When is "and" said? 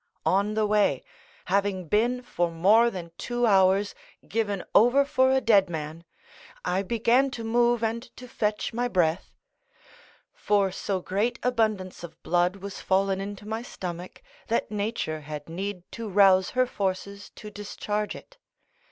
7.83-8.01